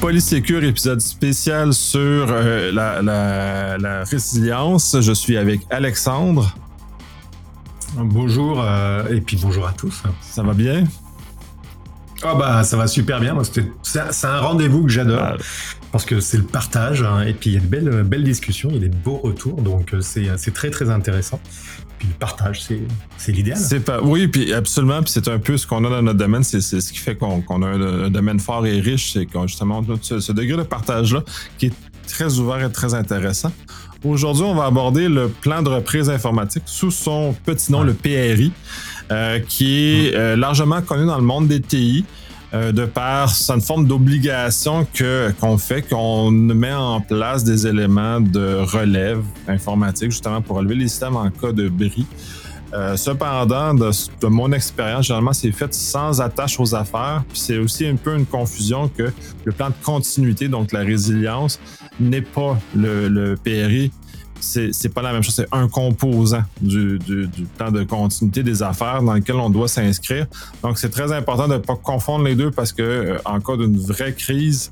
[0.00, 2.00] Polysécure, épisode spécial sur
[2.30, 4.96] euh, la, la- la résilience.
[5.00, 6.54] Je suis avec Alexandre.
[7.96, 10.02] Bonjour euh, et puis bonjour à tous.
[10.20, 10.84] Ça va bien?
[12.22, 13.36] Ah bah ça va super bien.
[13.82, 15.36] C'est un, rendez-vous que j'adore Ah,
[15.90, 18.68] parce que c'est le partage hein, et puis il y a de belles, belles discussions,
[18.70, 21.40] il y a des beaux retours donc euh, c'est très très intéressant.
[21.98, 22.80] Puis le partage c'est
[23.16, 23.58] c'est l'idéal.
[23.58, 24.00] c'est pas...
[24.00, 25.02] Oui, puis absolument.
[25.02, 26.44] Puis c'est un peu ce qu'on a dans notre domaine.
[26.44, 29.12] C'est c'est ce qui fait qu'on qu'on a un, un domaine fort et riche.
[29.12, 31.22] C'est qu'on justement on a ce, ce degré de partage-là
[31.58, 31.72] qui est
[32.06, 33.52] très ouvert et très intéressant.
[34.04, 37.86] Aujourd'hui, on va aborder le plan de reprise informatique sous son petit nom, Ouais.
[37.86, 38.52] le PRI,
[39.10, 42.04] euh, qui est euh, largement connu dans le monde des TI.
[42.54, 48.20] Euh, de par une forme d'obligation que qu'on fait qu'on met en place des éléments
[48.20, 52.06] de relève informatique justement pour relever les systèmes en cas de bris.
[52.74, 57.24] Euh, cependant, de, mon expérience, généralement, c'est fait sans attache aux affaires.
[57.32, 59.10] C'est aussi un peu une confusion que
[59.44, 61.58] le plan de continuité, donc la résilience,
[61.98, 63.90] n'est pas le, le PRI.
[64.40, 68.62] C'est pas la même chose, c'est un composant du, du, du plan de continuité des
[68.62, 70.26] affaires dans lequel on doit s'inscrire.
[70.62, 73.56] Donc c'est très important de ne pas confondre les deux parce que euh, en cas
[73.56, 74.70] d'une vraie crise,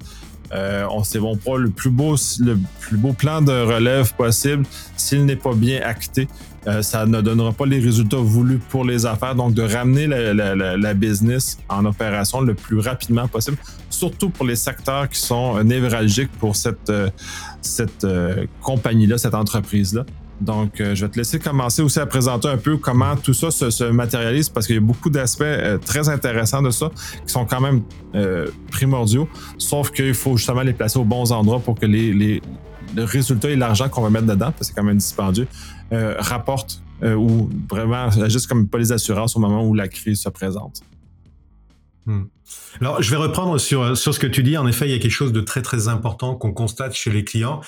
[0.52, 4.64] euh, on ne bon pas le plus beau le plus beau plan de relève possible
[4.96, 6.28] s'il n'est pas bien acté.
[6.66, 9.36] Euh, ça ne donnera pas les résultats voulus pour les affaires.
[9.36, 13.56] Donc, de ramener la, la- la- la business en opération le plus rapidement possible,
[13.88, 17.08] surtout pour les secteurs qui sont névralgiques pour cette, euh,
[17.62, 20.04] cette euh, compagnie-là, cette entreprise-là.
[20.40, 23.50] Donc, euh, je vais te laisser commencer aussi à présenter un peu comment tout ça
[23.50, 26.90] se, se matérialise parce qu'il y a beaucoup d'aspects euh, très intéressants de ça
[27.26, 27.82] qui sont quand même
[28.14, 32.42] euh, primordiaux, sauf qu'il faut justement les placer aux bons endroits pour que les, les,
[32.94, 35.48] le résultat et l'argent qu'on va mettre dedans, parce que c'est quand même dispendieux,
[35.92, 40.20] euh, rapportent euh, ou vraiment juste comme pas les assurances au moment où la crise
[40.20, 40.80] se présente.
[42.80, 44.56] Alors je vais reprendre sur sur ce que tu dis.
[44.56, 47.24] En effet, il y a quelque chose de très très important qu'on constate chez les
[47.24, 47.60] clients.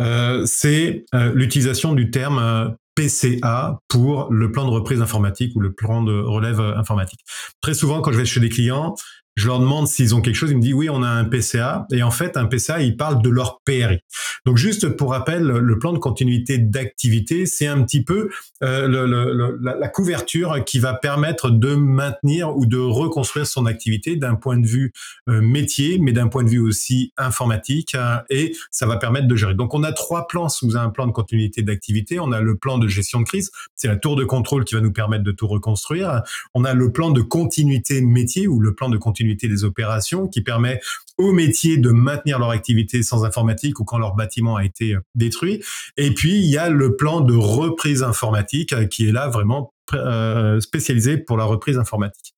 [0.00, 5.60] Euh, c'est euh, l'utilisation du terme euh, PCA pour le plan de reprise informatique ou
[5.60, 7.20] le plan de relève informatique.
[7.60, 8.94] Très souvent, quand je vais chez des clients,
[9.36, 10.50] je leur demande s'ils ont quelque chose.
[10.50, 11.86] Ils me disent oui, on a un PCA.
[11.92, 13.98] Et en fait, un PCA, ils parlent de leur PRI.
[14.46, 18.28] Donc juste pour rappel, le plan de continuité d'activité, c'est un petit peu
[18.62, 23.66] euh, le- le- la, la couverture qui va permettre de maintenir ou de reconstruire son
[23.66, 24.92] activité d'un point de vue
[25.28, 29.34] euh, métier, mais d'un point de vue aussi informatique, hein, et ça va permettre de
[29.36, 29.54] gérer.
[29.54, 32.20] Donc on a trois plans sous un plan de continuité d'activité.
[32.20, 34.80] On a le plan de gestion de crise, c'est la tour de contrôle qui va
[34.80, 36.22] nous permettre de tout reconstruire.
[36.54, 40.42] On a le plan de continuité métier ou le plan de continuité des opérations qui
[40.42, 40.80] permet
[41.18, 45.00] aux métiers de maintenir leur activité sans informatique ou quand leur bâtiment a été euh,
[45.14, 45.62] détruit.
[45.96, 49.72] Et puis, il y a le plan de reprise informatique euh, qui est là vraiment
[49.92, 52.34] euh, spécialisé pour la reprise informatique.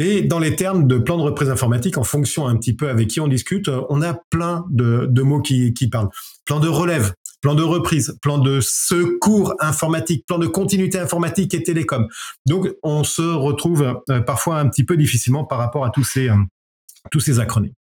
[0.00, 3.08] Et dans les termes de plan de reprise informatique, en fonction un petit peu avec
[3.08, 6.08] qui on discute, euh, on a plein de, mots qui, parlent.
[6.44, 11.62] Plan de relève, plan de reprise, plan de secours informatique, plan de continuité informatique et
[11.62, 12.08] télécom.
[12.46, 16.28] Donc, on se retrouve euh, parfois un petit peu difficilement par rapport à tous ces,
[16.28, 17.74] euh, acronymes.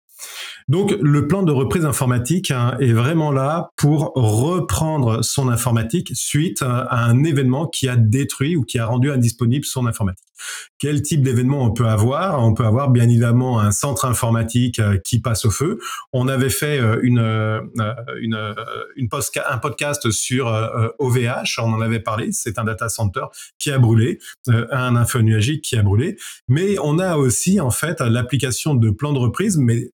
[0.68, 6.62] Donc, le plan de reprise informatique hein, est vraiment là pour reprendre son informatique suite
[6.62, 10.31] à un événement qui a détruit ou qui a rendu indisponible son informatique.
[10.80, 12.44] Quel type d'événement on peut avoir?
[12.44, 15.80] On peut avoir bien évidemment un centre informatique euh, qui passe au feu.
[16.14, 17.62] On avait fait euh, une, euh,
[18.20, 18.56] une,
[18.96, 19.10] une
[19.46, 20.48] un podcast sur
[21.00, 23.26] OVH, on en avait parlé, c'est un data center
[23.60, 28.00] qui a brûlé, un info nuagique qui a brûlé, mais on a aussi en fait
[28.00, 29.92] l'application de plan de reprise, mais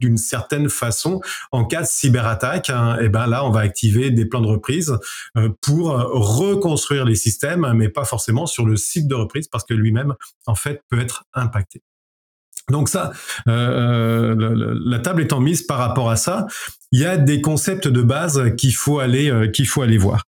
[0.00, 1.20] d'une certaine façon,
[1.52, 4.96] en cas de cyberattaque, hein, et ben là, on va activer des plans de reprise
[5.36, 9.64] euh, pour euh, reconstruire les systèmes, mais pas forcément sur le site de reprise parce
[9.64, 10.14] que lui-même,
[10.46, 11.82] en fait, peut être impacté.
[12.68, 13.12] Donc ça,
[13.46, 14.34] euh,
[14.84, 16.46] la table étant mise par rapport à ça,
[16.90, 19.30] il y a des concepts de base qu'il faut aller
[19.98, 20.24] voir.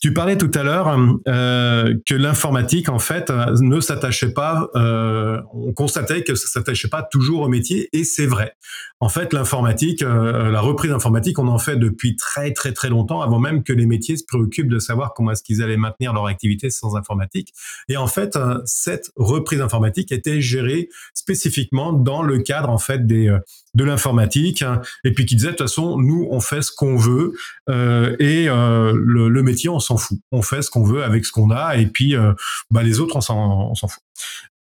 [0.00, 0.96] Tu parlais tout à l'heure
[1.26, 4.68] euh, que l'informatique, en fait, ne s'attachait pas.
[4.76, 8.52] euh, on constatait que ça s'attachait pas toujours au métier, et c'est vrai.
[9.00, 13.22] En fait, l'informatique, euh, la reprise informatique, on en fait depuis très très très longtemps,
[13.22, 16.26] avant même que les métiers se préoccupent de savoir comment est-ce qu'ils allaient maintenir leur
[16.26, 17.52] activité sans informatique.
[17.88, 23.36] Et en fait, cette reprise informatique était gérée spécifiquement dans le cadre en fait des
[23.74, 26.96] de l'informatique, hein, et puis qui disait de toute façon, nous on fait ce qu'on
[26.96, 27.34] veut
[27.68, 31.76] et le, métier on s'en fout, on fait ce qu'on veut avec ce qu'on a,
[31.76, 32.32] et puis euh,
[32.70, 34.02] bah, les autres on s'en on s'en fout.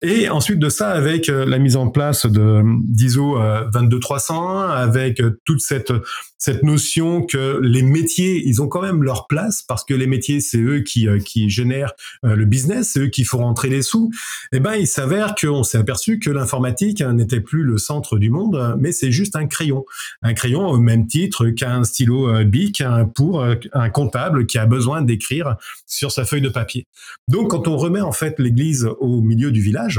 [0.03, 3.39] Et ensuite de ça, avec euh, la mise en place de d'ISO
[3.71, 5.91] 22301, avec toute cette
[6.39, 10.39] cette notion que les métiers, ils ont quand même leur place parce que les métiers,
[10.39, 14.11] c'est eux qui qui génèrent le business, c'est eux qui font rentrer les sous.
[14.51, 18.75] Eh ben, il s'avère qu'on s'est aperçu que l'informatique n'était plus le centre du monde,
[18.79, 19.83] mais c'est juste un crayon,
[20.21, 22.83] un crayon au même titre qu'un stylo bic
[23.15, 25.55] pour un comptable qui a besoin d'écrire
[25.88, 26.85] sur sa feuille de papier.
[27.27, 29.96] Donc, quand on remet en fait l'église au milieu du village,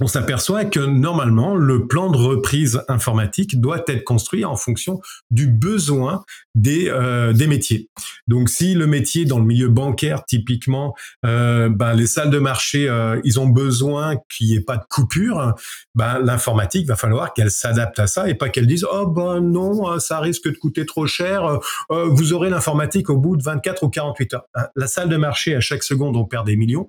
[0.00, 5.00] on s'aperçoit que normalement, le plan de reprise informatique doit être construit en fonction
[5.30, 7.88] du besoin des, euh, des métiers.
[8.26, 10.94] Donc, si le métier dans le milieu bancaire, typiquement,
[11.24, 14.84] euh, ben, les salles de marché, euh, ils ont besoin qu'il n'y ait pas de
[14.88, 15.54] coupure,
[15.94, 19.98] ben, l'informatique va falloir qu'elle s'adapte à ça et pas qu'elle dise oh ben non,
[20.00, 21.60] ça risque de coûter trop cher.
[21.90, 24.44] vous aurez l'informatique au bout de 24 ou 48 heures.
[24.76, 26.86] La salle de marché, à chaque seconde, on perd des millions.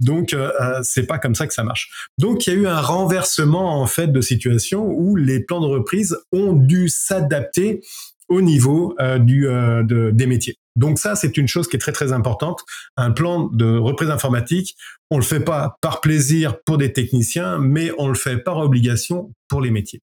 [0.00, 0.34] Donc,
[0.82, 2.10] c'est pas comme ça que ça marche.
[2.18, 5.66] Donc il y a eu un renversement en fait de situation où les plans de
[5.66, 7.80] reprise ont dû s'adapter
[8.28, 10.56] au niveau euh, euh, des métiers.
[10.74, 12.64] Donc ça, c'est une chose qui est très très importante.
[12.96, 14.76] Un plan de reprise informatique,
[15.10, 19.32] on le fait pas par plaisir pour des techniciens, mais on le fait par obligation
[19.48, 20.00] pour les métiers.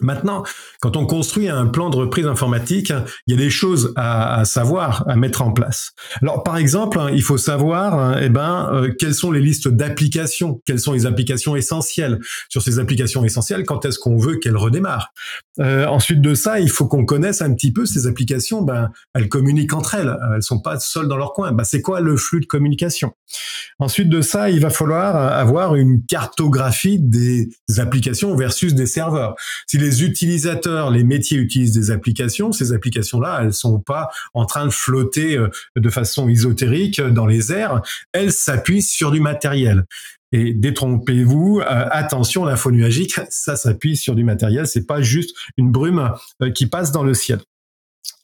[0.00, 0.44] Maintenant,
[0.80, 2.92] quand on construit un plan de reprise informatique,
[3.26, 5.92] il y a des choses à, savoir, à mettre en place.
[6.22, 10.80] Alors, par exemple, il faut savoir, eh ben, euh, quelles sont les listes d'applications, quelles
[10.80, 12.18] sont les applications essentielles.
[12.48, 15.12] Sur ces applications essentielles, quand est-ce qu'on veut qu'elles redémarrent?
[15.60, 18.62] Euh, Ensuite de ça, il faut qu'on connaisse un petit peu ces applications.
[18.62, 20.16] Ben, elles communiquent entre elles.
[20.34, 21.52] Elles sont pas seules dans leur coin.
[21.52, 23.14] Ben, c'est quoi le flux de communication?
[23.80, 27.48] Ensuite de ça, il va falloir avoir une cartographie des
[27.78, 29.34] applications versus des serveurs.
[29.66, 34.66] Si les utilisateurs, les métiers utilisent des applications, ces applications-là, elles sont pas en train
[34.66, 37.82] de flotter euh, de façon ésotérique dans les airs,
[38.12, 39.84] elles s'appuient sur du matériel.
[40.32, 45.72] Et détrompez-vous, euh, attention, l'info nuagique, ça s'appuie sur du matériel, c'est pas juste une
[45.72, 46.12] brume
[46.42, 47.40] euh, qui passe dans le ciel.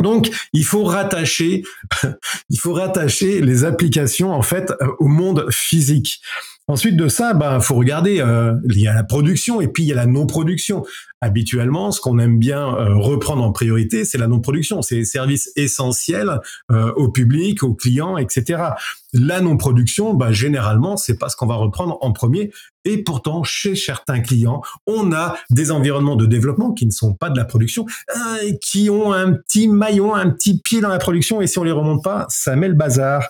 [0.00, 1.62] Donc, il faut rattacher,
[2.50, 6.20] il faut rattacher les applications en fait au monde physique.
[6.66, 8.20] Ensuite de ça, ben faut regarder.
[8.20, 10.82] Euh, il y a la production et puis il y a la non-production.
[11.20, 15.50] Habituellement, ce qu'on aime bien euh, reprendre en priorité, c'est la non-production, c'est les services
[15.56, 16.40] essentiels
[16.72, 18.62] euh, au public, aux clients, etc.
[19.12, 22.50] La non-production, ben, généralement, c'est pas ce qu'on va reprendre en premier.
[22.87, 27.28] Et pourtant, chez certains clients, on a des environnements de développement qui ne sont pas
[27.28, 27.87] de la production,
[28.62, 31.40] qui ont un petit maillon, un petit pied dans la production.
[31.40, 33.28] Et si on les remonte pas, ça met le bazar.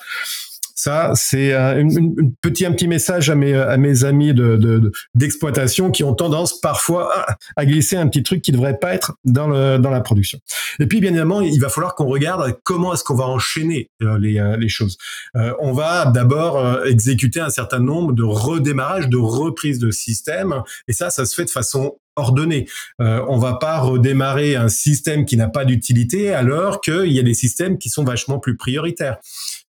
[0.84, 7.10] Ça, c'est euh, un, petit, message à mes, amis de, d'exploitation qui ont tendance parfois
[7.56, 10.38] à, glisser un petit truc qui devrait pas être dans, la production.
[10.81, 14.19] Et puis, bien évidemment, il va falloir qu'on regarde comment est-ce qu'on va enchaîner euh,
[14.19, 14.98] les, euh, les choses.
[15.34, 21.08] on va d'abord exécuter un certain nombre de redémarrages, de reprises de système, et ça,
[21.08, 22.66] ça se fait de façon ordonnée.
[23.00, 27.22] Euh, on va pas redémarrer un système qui n'a pas d'utilité alors qu'il y a
[27.22, 29.19] des systèmes qui sont vachement plus prioritaires.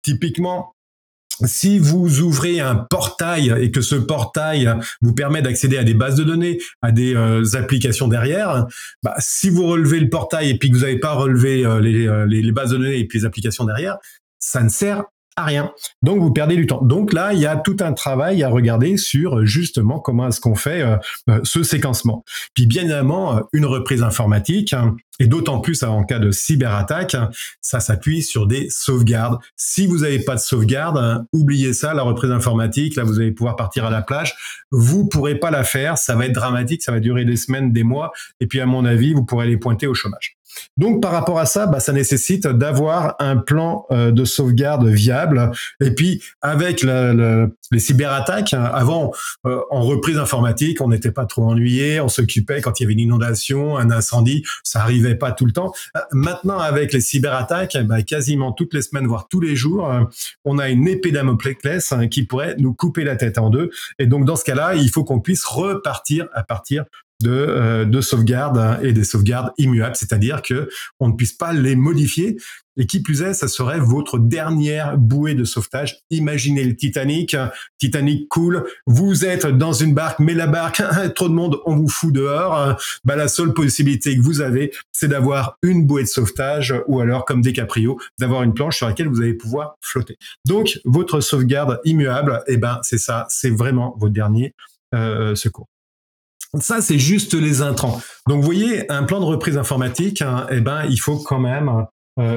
[0.02, 0.73] Typiquement,
[1.46, 6.16] si vous ouvrez un portail et que ce portail vous permet d'accéder à des bases
[6.16, 8.68] de données, à des euh, applications derrière,
[9.02, 12.26] bah, si vous relevez le portail et puis que vous n'avez pas relevé euh, euh,
[12.26, 13.98] les, les, bases de données et puis les applications derrière,
[14.40, 15.04] ça ne sert
[15.36, 15.72] à rien.
[16.02, 16.82] Donc vous perdez du temps.
[16.82, 20.56] Donc là, il y a tout un travail à regarder sur justement comment est-ce qu'on
[20.56, 20.98] fait euh,
[21.30, 22.24] euh, ce séquencement.
[22.54, 27.16] Puis bien évidemment, euh, une reprise informatique, hein, et d'autant plus en cas de cyberattaque,
[27.62, 29.38] ça s'appuie sur des sauvegardes.
[29.56, 33.32] Si vous n'avez pas de sauvegarde, hein, oubliez ça, la reprise informatique, là vous allez
[33.32, 34.36] pouvoir partir à la plage.
[34.72, 37.84] Vous pourrez pas la faire, ça va être dramatique, ça va durer des semaines, des
[37.84, 40.38] mois, et puis à mon avis, vous pourrez aller pointer au chômage.
[40.78, 45.52] Donc par rapport à ça, bah, ça nécessite d'avoir un plan euh, de sauvegarde viable.
[45.82, 49.12] Et puis avec les cyberattaques, hein, avant
[49.46, 52.94] euh, en reprise informatique, on n'était pas trop ennuyé, on s'occupait quand il y avait
[52.94, 55.72] une inondation, un incendie, ça arrivait pas tout le temps.
[55.96, 59.90] Euh, maintenant avec les cyberattaques, bah, quasiment toutes les semaines, voire tous les jours,
[60.46, 61.12] on a une épée
[61.92, 63.70] hein, qui pourrait nous couper la tête en deux.
[64.00, 66.86] Et donc dans ce cas-là, il faut qu'on puisse repartir à partir
[67.24, 71.54] de, euh, de sauvegarde hein, et des sauvegardes immuables, c'est-à-dire que on ne puisse pas
[71.54, 72.38] les modifier.
[72.76, 76.00] Et qui plus est, ça serait votre dernière bouée de sauvetage.
[76.10, 77.36] Imaginez le Titanic,
[77.78, 80.82] Titanic cool, vous êtes dans une barque, mais la barque,
[81.16, 82.76] trop de monde, on vous fout dehors.
[83.04, 87.26] Bah, la seule possibilité que vous avez, c'est d'avoir une bouée de sauvetage ou alors,
[87.26, 90.18] comme DiCaprio, d'avoir une planche sur laquelle vous allez pouvoir flotter.
[90.46, 94.56] Donc, votre sauvegarde immuable, eh ben, c'est ça, c'est vraiment votre dernier
[94.96, 95.68] euh, secours.
[96.60, 98.02] Ça, c'est juste les intrants.
[98.28, 101.86] Donc, vous voyez, un plan de reprise informatique, hein, eh ben, il faut quand même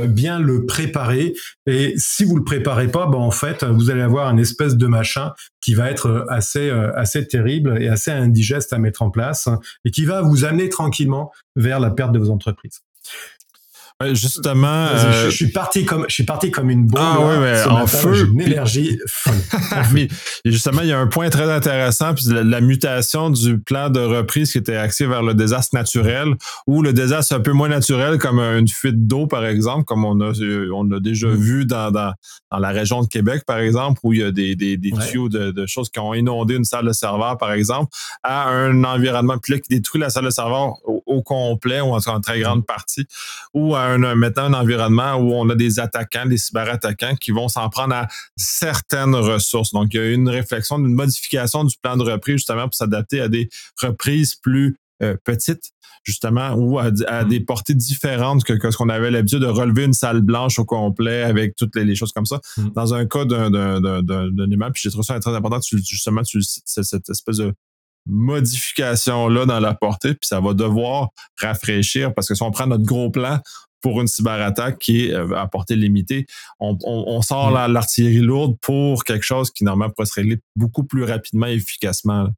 [0.08, 1.34] bien le préparer.
[1.66, 4.86] Et si vous le préparez pas, ben en fait, vous allez avoir un espèce de
[4.86, 9.50] machin qui va être assez assez terrible et assez indigeste à mettre en place
[9.84, 12.80] et qui va vous amener tranquillement vers la perte de vos entreprises
[14.12, 17.00] justement, je, euh, suis parti comme je suis parti comme une bombe.
[17.06, 19.34] Ah mais en feu, une énergie folle.
[20.44, 24.52] justement, il y a un point très intéressant, puis la, mutation du plan de reprise
[24.52, 26.34] qui était axé vers le désastre naturel,
[26.66, 30.20] ou le désastre un peu moins naturel, comme une fuite d'eau, par exemple, comme on
[30.20, 30.32] a
[30.74, 31.36] on a déjà mm.
[31.36, 32.12] vu dans, dans,
[32.50, 35.28] dans la région de Québec, par exemple, où il y a des, des, des tuyaux
[35.28, 37.90] de, de, choses qui ont inondé une salle de serveur, par exemple,
[38.22, 41.98] à un environnement puis là, qui détruit la salle de serveur au, complet, ou en,
[41.98, 42.64] en très grande mm.
[42.64, 43.06] partie,
[43.54, 47.48] ou à un, maintenant un environnement où on a des attaquants, des cyberattaquants qui vont
[47.48, 49.72] s'en prendre à certaines ressources.
[49.72, 53.20] Donc, il y a une réflexion, une modification du plan de reprise justement pour s'adapter
[53.20, 53.48] à des
[53.80, 55.72] reprises plus euh, petites
[56.06, 57.28] justement, ou à, mm.
[57.28, 61.22] des portées différentes que, ce qu'on avait l'habitude de relever une salle blanche au complet
[61.22, 62.40] avec toutes les, choses comme ça.
[62.56, 62.68] Mm.
[62.74, 63.42] Dans un cas d'un
[63.78, 67.52] immeuble, puis j'ai trouvé ça très important, justement, cette espèce de
[68.06, 71.08] modification-là dans la portée, puis ça va devoir
[71.40, 73.40] rafraîchir parce que si on prend notre gros plan
[73.80, 76.26] pour une cyberattaque qui est euh, à portée limitée,
[76.60, 77.72] on, sort mm.
[77.72, 82.28] l'artillerie lourde pour quelque chose qui normalement pourrait se régler beaucoup plus rapidement et efficacement.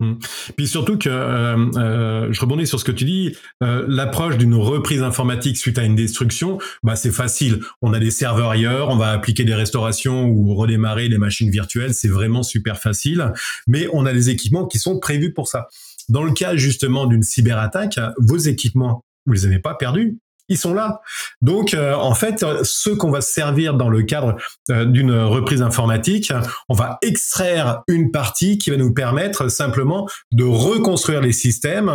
[0.00, 0.14] Mm.
[0.56, 5.02] Puis surtout que euh, euh, je rebondis sur ce que tu dis, l'approche d'une reprise
[5.02, 7.60] informatique suite à une destruction, bah c'est facile.
[7.82, 11.94] On a des serveurs ailleurs, on va appliquer des restaurations ou redémarrer les machines virtuelles,
[11.94, 13.32] c'est vraiment super facile.
[13.66, 15.68] Mais on a des équipements qui sont prévus pour ça.
[16.08, 20.18] Dans le cas justement d'une cyberattaque, vos équipements vous les avez pas perdus.
[20.50, 21.00] Ils sont là.
[21.40, 24.36] Donc, euh, en fait, ce qu'on va servir dans le cadre
[24.70, 26.32] euh, d'une reprise informatique,
[26.68, 31.90] on va extraire une partie qui va nous permettre simplement de reconstruire les systèmes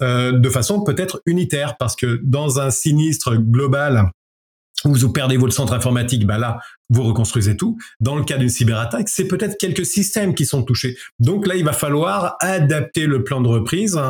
[0.00, 4.12] euh, de façon peut-être unitaire, parce que dans un sinistre global
[4.84, 7.78] où vous perdez votre centre informatique, bah là, vous reconstruisez tout.
[7.98, 10.96] Dans le cas d'une cyberattaque, c'est peut-être quelques systèmes qui sont touchés.
[11.18, 14.00] Donc là, il va falloir adapter le plan de reprise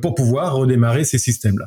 [0.00, 1.66] pour pouvoir redémarrer ces systèmes-là.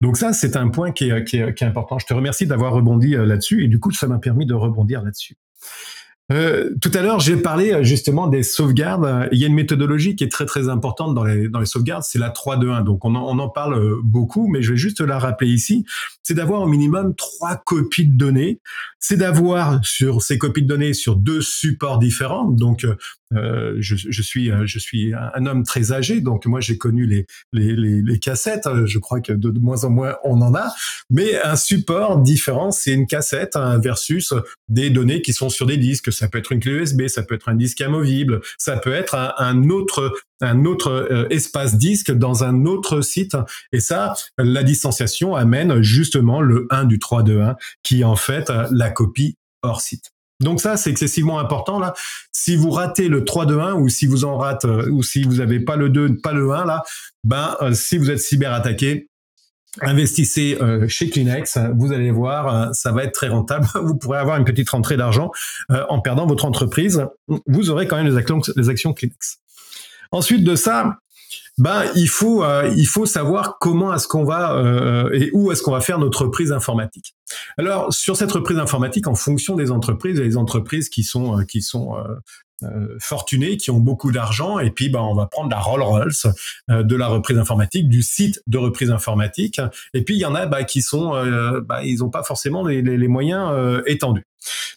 [0.00, 1.98] Donc ça, c'est un point qui est, important.
[1.98, 5.02] Je te remercie d'avoir rebondi euh, là-dessus et du coup, ça m'a permis de rebondir
[5.02, 5.36] là-dessus.
[6.30, 9.30] Euh, tout à l'heure, j'ai parlé euh, justement des sauvegardes.
[9.32, 12.28] Il y a une méthodologie qui est très très importante dans les, sauvegardes, c'est la
[12.28, 12.84] 3-2-1.
[12.84, 15.86] Donc on en, on en parle beaucoup, mais je vais juste la rappeler ici.
[16.22, 18.60] C'est d'avoir au minimum trois copies de données.
[18.98, 22.44] C'est d'avoir sur ces copies de données sur deux supports différents.
[22.44, 22.86] Donc
[23.34, 27.26] euh, je, je, suis je suis un homme très âgé, donc moi j'ai connu les,
[27.52, 28.68] les, les, les, cassettes.
[28.86, 30.72] Je crois que de, de, moins en moins on en a,
[31.10, 34.34] mais un support différent, c'est une cassette hein, versus
[34.68, 37.34] des données qui sont sur des disques ça peut être une clé USB, ça peut
[37.34, 42.44] être un disque amovible, ça peut être un, autre un autre euh, espace disque dans
[42.44, 43.36] un autre site.
[43.72, 48.16] Et ça, la distanciation amène justement le 1 du 3 2 1 qui est en
[48.16, 50.10] fait euh, la copie hors site.
[50.40, 51.94] Donc ça, c'est excessivement important là.
[52.32, 55.24] Si vous ratez le 3 2 1 ou si vous en rate euh, ou si
[55.24, 56.82] vous n'avez pas le 2, pas le 1 là,
[57.24, 59.08] ben si vous êtes cyberattaqué,
[59.80, 63.66] investissez euh, chez Kleenex, vous allez voir, euh, ça va être très rentable.
[63.82, 65.30] Vous pourrez avoir une petite rentrée d'argent
[65.70, 67.06] euh, en perdant votre entreprise.
[67.46, 69.38] Vous aurez quand même les actions, Kleenex.
[70.10, 70.96] Ensuite de ça,
[71.58, 72.44] ben il faut
[72.76, 74.62] il faut savoir comment est-ce qu'on va
[75.12, 77.14] et où est-ce qu'on va faire notre reprise informatique.
[77.58, 81.02] Alors sur cette reprise informatique, en fonction des entreprises, il y a des entreprises qui
[81.02, 81.94] sont qui sont
[82.64, 86.26] euh, fortunés qui ont beaucoup d'argent et puis bah, on va prendre la Rolls Royce
[86.70, 89.60] euh, de la reprise informatique du site de reprise informatique
[89.94, 92.66] et puis il y en a bah, qui sont euh, bah, ils n'ont pas forcément
[92.66, 93.54] les, les, moyens
[93.86, 94.24] étendus.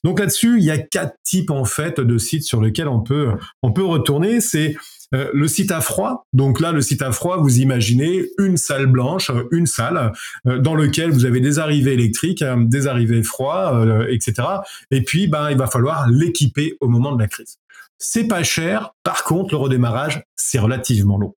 [0.03, 3.31] Donc là-dessus il y a quatre types en fait de sites sur lesquels on peut
[3.63, 4.41] on peut retourner.
[4.41, 4.75] C'est
[5.11, 9.31] le site à froid, donc là, le site à froid, vous imaginez une salle blanche,
[9.51, 10.13] une salle
[10.45, 14.47] dans lequel vous avez des arrivées électriques, des arrivées froids, etc.
[14.89, 17.57] Et puis, ben, il va falloir l'équiper au moment de la crise.
[17.97, 18.91] C'est pas cher.
[19.03, 21.35] Par contre, le redémarrage, c'est relativement long.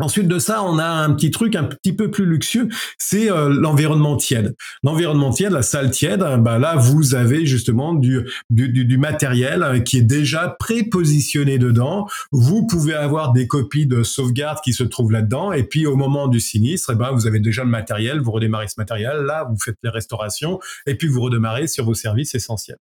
[0.00, 3.48] Ensuite de ça, on a un petit truc un petit peu plus luxueux, c'est euh,
[3.48, 4.54] l'environnement tiède.
[4.84, 9.98] L'environnement tiède, la salle tiède, bah là vous avez justement du, du, du, matériel qui
[9.98, 12.06] est déjà prépositionné dedans.
[12.30, 16.28] Vous pouvez avoir des copies de sauvegarde qui se trouvent là-dedans, et puis au moment
[16.28, 19.58] du sinistre, eh ben, vous avez déjà le matériel, vous redémarrez ce matériel, là vous
[19.58, 22.78] faites les restaurations, et puis vous redémarrez sur vos services essentiels.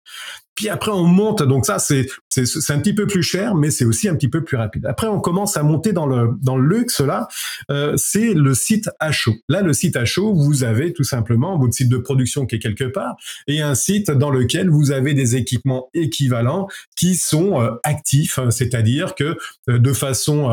[0.61, 3.87] Puis après on monte, donc ça c'est c'est un petit peu plus cher, mais c'est
[3.87, 4.85] aussi un petit peu plus rapide.
[4.85, 7.29] Après on commence à monter dans le dans le luxe cela,
[7.71, 9.37] euh, c'est le site à chaud.
[9.49, 12.59] Là, le site à chaud, vous avez tout simplement votre site de production qui est
[12.59, 17.71] quelque part et un site dans lequel vous avez des équipements équivalents qui sont euh,
[17.83, 19.39] actifs, c'est-à-dire que
[19.71, 20.51] euh, de façon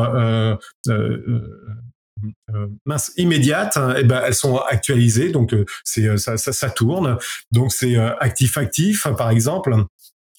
[2.86, 7.18] mince, immédiates, eh ben, elles sont actualisées, donc c'est ça, ça, ça, tourne.
[7.52, 9.84] Donc c'est actif-actif, par exemple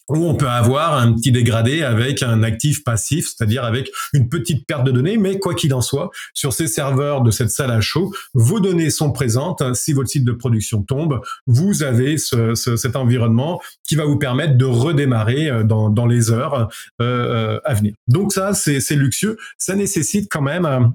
[0.09, 4.65] où on peut avoir un petit dégradé avec un actif passif, c'est-à-dire avec une petite
[4.65, 7.81] perte de données, mais quoi qu'il en soit, sur ces serveurs de cette salle à
[7.81, 9.63] chaud, vos données sont présentes.
[9.75, 14.57] Si votre site de production tombe, vous avez ce, cet environnement qui va vous permettre
[14.57, 16.65] de redémarrer euh, dans, les heures euh,
[17.01, 17.93] euh, à venir.
[18.07, 19.37] Donc ça, c'est luxueux.
[19.57, 20.93] Ça nécessite quand même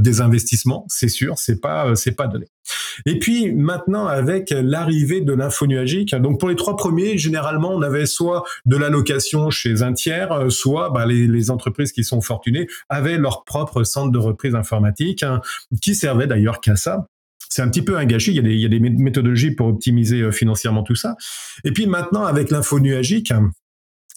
[0.00, 1.38] des investissements, c'est sûr.
[1.38, 2.46] C'est pas c'est pas donné.
[3.06, 7.82] Et puis maintenant, avec l'arrivée de l'info nuagique, donc pour les trois premiers, généralement, on
[7.82, 12.66] avait soit de l'allocation chez un tiers, euh, soit bah, les, entreprises qui sont fortunées
[12.88, 15.40] avaient leur propre centre de reprise informatique, hein,
[15.82, 17.06] qui servait d'ailleurs qu'à ça
[17.50, 18.32] c'est un petit peu un gâchis.
[18.32, 21.14] Il y, a des, il y a des méthodologies pour optimiser euh, financièrement tout ça.
[21.62, 23.32] Et puis maintenant, avec l'info nuagique,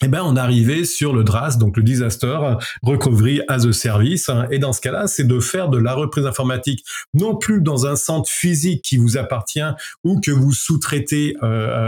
[0.04, 2.38] eh ben, on arrivait sur le DRAS, donc le Disaster
[2.84, 4.30] Recovery as a Service.
[4.52, 6.86] Et dans ce cas-là, c'est de faire de la reprise informatique,
[7.16, 9.60] non plus dans un centre physique qui vous appartient
[10.04, 11.48] ou que vous sous-traitez, euh,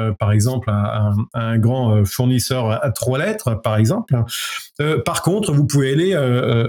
[0.10, 4.16] euh, par exemple, à, un grand euh, fournisseur à trois lettres, par exemple.
[5.06, 6.16] par contre, vous pouvez aller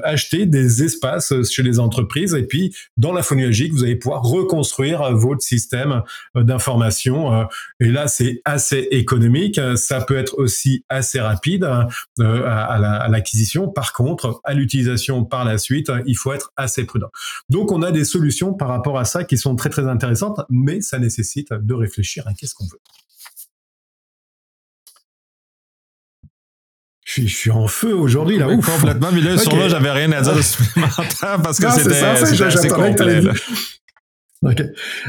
[0.04, 5.14] acheter des espaces chez les entreprises et puis, dans l'info nuagique, vous allez pouvoir reconstruire
[5.16, 6.02] votre système
[6.34, 7.46] d'information.
[7.78, 9.60] et là, c'est assez économique.
[9.76, 11.29] Ça peut être aussi assez rapide
[12.20, 13.68] euh, à, l'acquisition.
[13.68, 17.10] Par contre, à l'utilisation par la suite, il faut être assez prudent.
[17.48, 20.80] Donc, on a des solutions par rapport à ça qui sont très très intéressantes, mais
[20.80, 22.80] ça nécessite de réfléchir à qu'est-ce qu'on veut.
[27.16, 28.48] Je suis, en feu aujourd'hui là.
[28.48, 28.64] Ouf.
[28.64, 32.68] Complètement, mais là, sur là, j'avais rien à dire de supplémentaire parce que c'était assez
[32.68, 33.20] complet.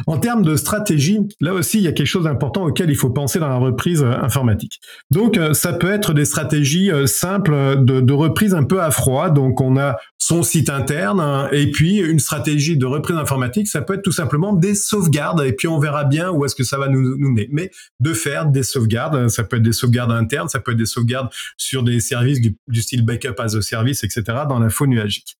[0.07, 3.09] En termes de stratégie, là aussi, il y a quelque chose d'important auquel il faut
[3.09, 4.81] penser dans la reprise euh, informatique.
[5.09, 9.29] Donc, euh, ça peut être des stratégies euh, simples de, reprise un peu à froid.
[9.29, 13.81] Donc, on a son site interne hein, et puis une stratégie de reprise informatique, ça
[13.81, 16.77] peut être tout simplement des sauvegardes et puis on verra bien où est-ce que ça
[16.77, 17.47] va nous, nous mener.
[17.51, 17.71] Mais
[18.01, 21.29] de faire des sauvegardes, ça peut être des sauvegardes internes, ça peut être des sauvegardes
[21.57, 24.23] sur des services du, du style backup as a service, etc.
[24.47, 25.37] dans l'info nuagique.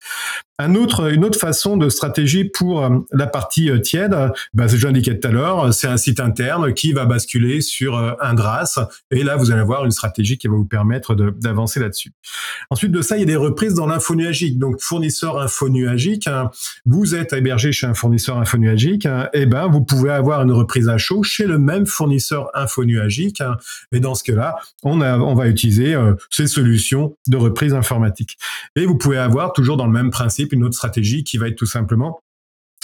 [0.67, 4.15] Une autre façon de stratégie pour la partie tiède,
[4.53, 8.13] bah, je l'indiquais tout à l'heure, c'est un site interne qui va basculer sur euh,
[8.19, 8.79] un DRAS.
[9.11, 12.13] Et là, vous allez avoir une stratégie qui va vous permettre d'avancer là-dessus.
[12.69, 14.59] Ensuite de ça, il y a des reprises dans l'info nuagique.
[14.59, 16.49] Donc, fournisseur info nuagique, hein,
[16.85, 20.51] vous êtes hébergé chez un fournisseur info nuagique, hein, et ben, vous pouvez avoir une
[20.51, 23.41] reprise à chaud chez le même fournisseur info nuagique.
[23.41, 23.57] Hein.
[23.91, 24.97] et dans ce cas-là, on,
[25.33, 28.37] va utiliser euh, ces solutions de reprise informatique.
[28.75, 31.57] Et vous pouvez avoir toujours dans le même principe une autre stratégie qui va être
[31.57, 32.21] tout simplement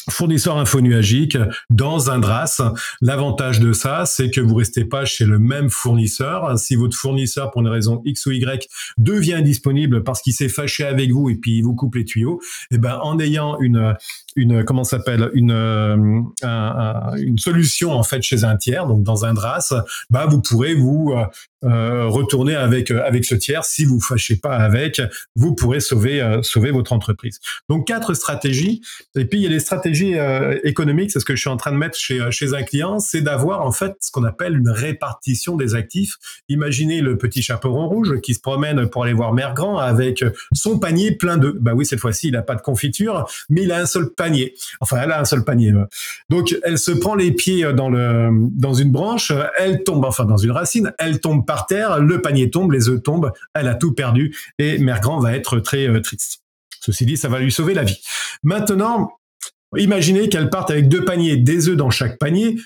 [0.09, 1.37] fournisseur infonuagique
[1.69, 2.61] dans un DRAS.
[3.01, 6.57] L'avantage de ça, c'est que vous restez pas chez le même fournisseur.
[6.57, 10.85] Si votre fournisseur, pour une raison X ou Y, devient disponible parce qu'il s'est fâché
[10.85, 12.39] avec vous et puis il vous coupe les tuyaux,
[12.71, 13.95] eh ben en ayant une
[14.37, 16.21] une comment s'appelle une euh,
[17.17, 19.73] une solution en fait chez un tiers, donc dans un DRAS,
[20.09, 21.25] bah vous pourrez vous euh,
[21.65, 23.65] euh, retourner avec avec ce tiers.
[23.65, 25.01] Si vous fâchez pas avec,
[25.35, 27.39] vous pourrez sauver sauver votre entreprise.
[27.67, 28.81] Donc quatre stratégies.
[29.17, 30.15] Et puis il y a les stratégies
[30.63, 31.11] économiques.
[31.11, 33.65] C'est ce que je suis en train de mettre chez chez un client, c'est d'avoir
[33.65, 36.15] en fait ce qu'on appelle une répartition des actifs.
[36.47, 40.23] Imaginez le petit chaperon rouge qui se promène pour aller voir Mère Grand avec
[40.53, 41.55] son panier plein d'œufs.
[41.59, 44.26] Bah oui, cette fois-ci, il n'a pas de confiture, mais il a un seul panier
[44.79, 45.73] Enfin, elle a un seul panier.
[46.29, 50.37] Donc, elle se prend les pieds dans le dans une branche, elle tombe, enfin dans
[50.37, 53.93] une racine, elle tombe par terre, le panier tombe, les œufs tombent, elle a tout
[53.93, 56.41] perdu et Mère Grand va être très euh, triste.
[56.79, 57.99] Ceci dit, ça va lui sauver la vie.
[58.43, 59.11] Maintenant,
[59.75, 62.57] Imaginez qu'elle parte avec deux paniers, des œufs dans chaque panier.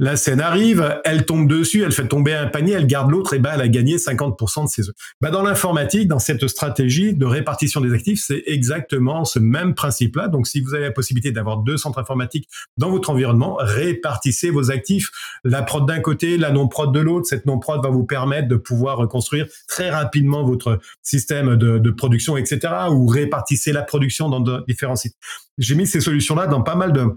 [0.00, 3.40] La scène arrive, elle tombe dessus, elle fait tomber un panier, elle garde l'autre, et
[3.40, 4.94] ben elle a gagné 50% de ses œufs.
[5.20, 10.28] Ben dans l'informatique, dans cette stratégie de répartition des actifs, c'est exactement ce même principe-là.
[10.28, 14.70] Donc si vous avez la possibilité d'avoir deux centres informatiques dans votre environnement, répartissez vos
[14.70, 15.10] actifs.
[15.42, 17.26] La prod d'un côté, la non-prod de l'autre.
[17.26, 22.72] Cette non-prod va vous permettre de pouvoir reconstruire très rapidement votre système de, production, etc.
[22.90, 25.16] Ou répartissez la production dans différents sites.
[25.58, 27.08] J'ai mis ces solutions-là dans pas mal de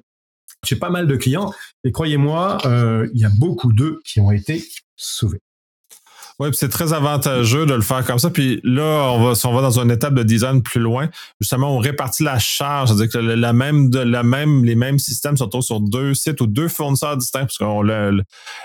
[0.65, 1.52] j'ai pas mal de clients
[1.84, 4.63] et croyez-moi, euh, il y a beaucoup d'eux qui ont été
[4.95, 5.41] sauvés.
[6.41, 8.32] Oui, c'est très avantageux de le faire comme ça.
[8.32, 11.08] Puis là, on va, si on va dans une étape de design plus loin,
[11.39, 12.89] justement, on répartit la charge.
[12.89, 16.47] C'est-à-dire que la même, de, la même, les mêmes systèmes sont sur deux sites ou
[16.47, 18.24] deux fournisseurs distincts, parce qu'on le,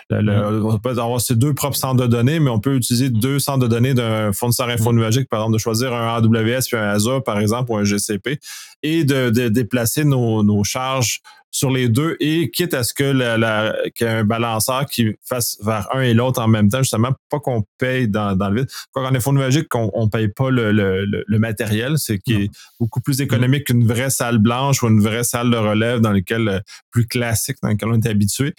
[0.09, 3.59] le, peut avoir ces deux propres centres de données, mais on peut utiliser deux centres
[3.59, 7.39] de données d'un fournisseur infonuagique, par exemple, de choisir un AWS puis un Azure, par
[7.39, 8.39] exemple, ou un GCP,
[8.83, 13.05] et de, de déplacer nos, nos charges sur les deux et quitte à ce que
[13.05, 16.79] la, qu'il y ait un balanceur qui fasse vers un et l'autre en même temps,
[16.79, 18.71] justement, pas qu'on paye dans, dans le vide.
[18.93, 22.51] Quand en effet numérique, on, on paye pas le, le, le matériel, c'est qui est
[22.79, 26.49] beaucoup plus économique qu'une vraie salle blanche ou une vraie salle de relève dans lequel
[26.49, 28.55] euh, plus classique dans lequel on est habitué.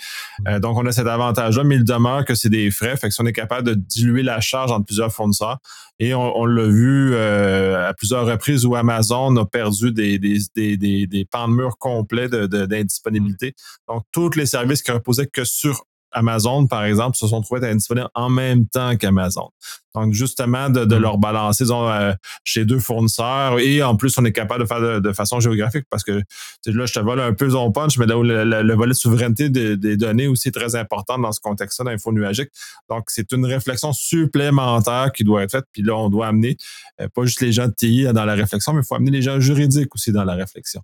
[0.48, 2.98] Euh, donc, on a cet avantage-là, mais il demeure que c'est des frais.
[2.98, 5.60] Fait que si on est capable de diluer la charge entre plusieurs fournisseurs,
[6.00, 10.78] et on, l'a vu euh, à plusieurs reprises où Amazon a perdu des, des, des,
[10.78, 13.56] des, des pans de mur complets d'indisponibilité.
[13.88, 15.86] Donc, tous les services qui reposaient que sur
[16.18, 19.50] Amazon, par exemple, se sont trouvés disponibles en même temps qu'Amazon.
[19.96, 21.00] Donc, justement, de, mm.
[21.00, 25.02] leur balancer disons, euh, chez deux fournisseurs et en plus, on est capable de faire
[25.02, 26.22] de, façon géographique parce que
[26.66, 29.98] là, je te vole un peu son punch, mais là le, volet de souveraineté des,
[29.98, 32.50] données aussi est très important dans ce contexte-là d'info nuagique.
[32.90, 35.66] Donc, c'est une réflexion supplémentaire qui doit être faite.
[35.72, 36.58] Puis là, on doit amener
[37.02, 39.22] euh, pas juste les gens de TI dans la réflexion, mais il faut amener les
[39.22, 40.82] gens juridiques aussi dans la réflexion.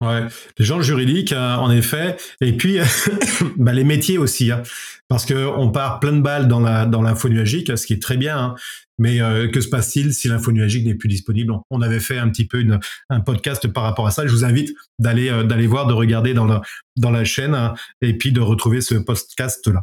[0.00, 0.24] Ouais,
[0.58, 2.78] les gens juridiques, hein, en effet, et puis
[3.56, 4.62] bah, les métiers aussi, hein,
[5.08, 8.02] parce que on part plein de balles dans la dans l'info nuagique, ce qui est
[8.02, 8.36] très bien.
[8.36, 8.54] Hein,
[8.98, 11.52] mais euh, que se passe-t-il si l'info nuagique n'est plus disponible?
[11.70, 12.78] On avait fait un petit peu une,
[13.10, 14.26] un podcast par rapport à ça.
[14.26, 16.60] Je vous invite d'aller euh, d'aller voir, de regarder dans la
[16.96, 17.56] dans la chaîne,
[18.02, 19.82] et puis de retrouver ce podcast là.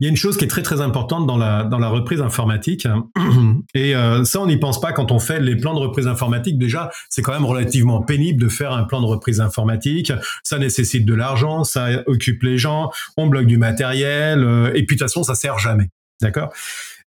[0.00, 2.20] Il y a une chose qui est très très importante dans la, dans la reprise
[2.20, 2.86] informatique,
[3.74, 6.58] et euh, ça on n'y pense pas quand on fait les plans de reprise informatique.
[6.58, 10.12] Déjà, c'est quand même relativement pénible de faire un plan de reprise informatique.
[10.42, 14.96] Ça nécessite de l'argent, ça occupe les gens, on bloque du matériel, euh, et puis
[14.96, 15.88] de toute façon ça sert jamais.
[16.20, 16.52] D'accord?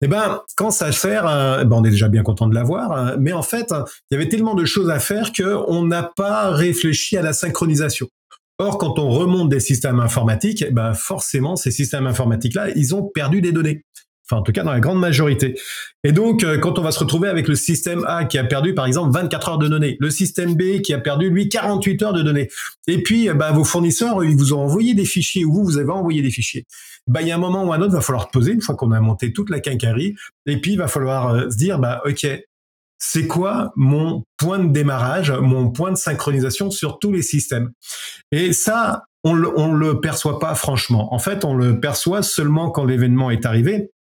[0.03, 3.33] Eh ben, quand ça sert, euh, ben on est déjà bien content de l'avoir, mais
[3.33, 3.67] en fait,
[4.11, 7.33] il y avait tellement de choses à faire que on n'a pas réfléchi à la
[7.33, 8.09] synchronisation.
[8.61, 13.03] Or, quand on remonte des systèmes informatiques, eh ben forcément, ces systèmes informatiques-là, ils ont
[13.03, 13.87] perdu des données.
[14.27, 15.59] Enfin, en tout cas, dans la grande majorité.
[16.05, 18.75] Et donc, euh, quand on va se retrouver avec le système A qui a perdu,
[18.75, 22.13] par exemple, 24 heures de données, le système B qui a perdu, lui, 48 heures
[22.13, 22.49] de données,
[22.87, 25.79] et puis, eh ben, vos fournisseurs, ils vous ont envoyé des fichiers, ou vous, vous
[25.79, 26.67] avez envoyé des fichiers.
[27.07, 28.75] Ben, il y a un moment ou un autre, il va falloir poser, une fois
[28.75, 32.03] qu'on a monté toute la quincaillerie, et puis, il va falloir euh, se dire, bah,
[32.05, 32.27] OK,
[33.01, 37.73] c'est quoi mon point de démarrage, mon point de synchronisation sur tous les systèmes?
[38.31, 41.13] Et ça, on le, le perçoit pas franchement.
[41.13, 43.91] En fait, on le perçoit seulement quand l'événement est arrivé.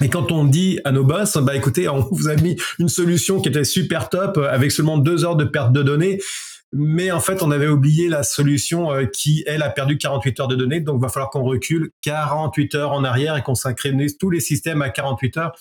[0.00, 3.40] Et quand on dit à nos boss, bah écoutez, on vous a mis une solution
[3.40, 6.18] qui était super top avec seulement deux heures de perte de données,
[6.72, 10.48] mais en fait on avait oublié la solution euh, qui elle a perdu 48 heures
[10.48, 14.30] de données, donc va falloir qu'on recule 48 heures en arrière et qu'on synchronise tous
[14.30, 15.52] les systèmes à 48 heures.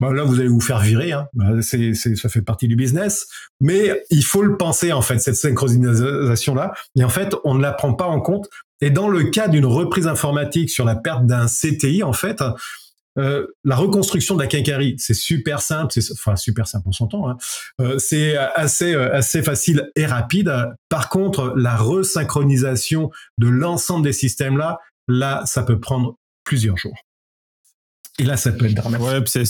[0.00, 1.12] Bah, là, vous allez vous faire virer.
[1.12, 1.26] Hein.
[1.34, 3.26] Bah, c'est, ça fait partie du business.
[3.60, 6.72] Mais il faut le penser, en fait, cette synchronisation-là.
[6.96, 8.48] Et en fait, on ne la prend pas en compte.
[8.80, 12.42] Et dans le cas d'une reprise informatique sur la perte d'un CTI, en fait,
[13.18, 17.28] euh, la reconstruction de la quincaillerie, c'est super simple, c'est enfin super simple, on s'entend.
[17.28, 17.36] Hein.
[17.80, 20.52] Euh, c'est assez euh, assez facile et rapide.
[20.88, 26.96] Par contre, la resynchronisation de l'ensemble des systèmes là, là, ça peut prendre plusieurs jours.
[28.20, 28.86] Et là, ça peut être.
[28.86, 29.46] Oui, puis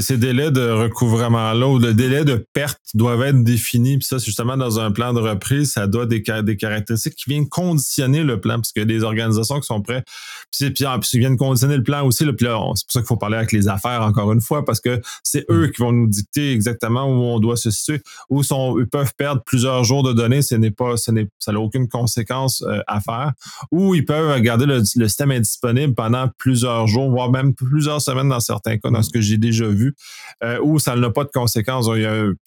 [0.00, 3.98] ces délais de recouvrement-là ou le délai de perte doivent être définis.
[3.98, 7.28] Puis ça, c'est justement dans un plan de reprise, ça doit des, des caractéristiques qui
[7.28, 10.06] viennent conditionner le plan, parce a des organisations qui sont prêtes.
[10.50, 12.24] Puis, puis, puis ils viennent conditionner le plan aussi.
[12.24, 14.80] Puis là, c'est pour ça qu'il faut parler avec les affaires encore une fois, parce
[14.80, 18.00] que c'est eux qui vont nous dicter exactement où on doit se situer.
[18.30, 18.40] Où
[18.80, 22.64] ils peuvent perdre plusieurs jours de données, ce n'est pas, ce ça n'a aucune conséquence
[22.66, 23.32] euh, à faire.
[23.72, 28.40] Ou ils peuvent garder le, le système indisponible pendant plusieurs jours, voire même plusieurs dans
[28.40, 29.94] certains cas, dans ce que j'ai déjà vu,
[30.42, 31.88] euh, où ça n'a pas de conséquences.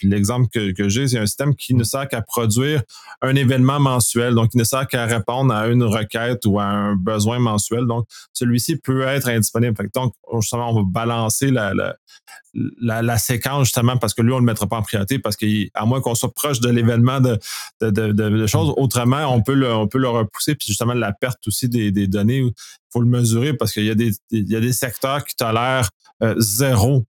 [0.03, 2.81] l'exemple que, j'ai, c'est un système qui ne sert qu'à produire
[3.21, 6.95] un événement mensuel, donc il ne sert qu'à répondre à une requête ou à un
[6.95, 7.85] besoin mensuel.
[7.85, 9.75] Donc, celui-ci peut être indisponible.
[9.93, 14.67] donc, justement, on va balancer la, séquence justement parce que lui, on ne le mettra
[14.67, 19.41] pas en priorité parce qu'à moins qu'on soit proche de l'événement de, choses, autrement, on
[19.41, 20.55] peut le, on peut le repousser.
[20.55, 22.43] Puis justement, la perte aussi des données,
[22.91, 25.89] faut le mesurer parce qu'il y, a des, il y a des secteurs qui tolèrent
[26.23, 27.05] euh, zéro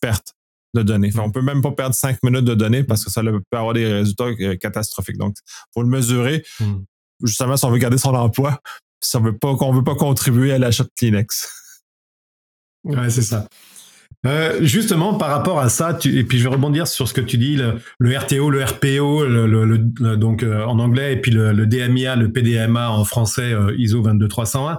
[0.00, 0.34] perte
[0.74, 1.10] de données.
[1.16, 3.74] On on peut même pas perdre cinq minutes de données parce que ça peut avoir
[3.74, 5.18] des résultats euh, catastrophiques.
[5.18, 5.36] Donc,
[5.74, 6.44] faut le mesurer.
[6.58, 6.82] Hmm.
[7.22, 8.60] Justement, si on veut garder son emploi,
[9.00, 11.48] si on veut pas qu'on veut pas contribuer à l'achat de Kleenex.
[12.84, 13.46] Ouais, c'est ça.
[14.26, 17.38] Euh, justement, par rapport à ça, et puis je vais rebondir sur ce que tu
[17.38, 22.90] dis, le, RTO, le RPO, donc euh, en anglais, et puis le, DMIA, le PDMA
[22.90, 24.78] en français, euh, ISO 22301.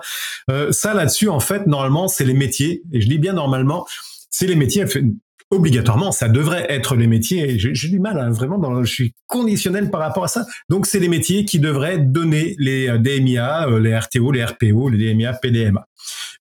[0.71, 3.87] ça là-dessus, en fait, normalement, c'est les métiers, et je dis bien normalement,
[4.29, 4.85] c'est les métiers
[5.51, 7.59] obligatoirement, ça devrait être les métiers.
[7.59, 10.45] J'ai du mal, hein, vraiment, dans, je suis conditionnel par rapport à ça.
[10.69, 14.89] Donc, c'est les métiers qui devraient donner les euh, DMIA, euh, les RTO, les RPO,
[14.89, 15.85] les DMIA, PDMA.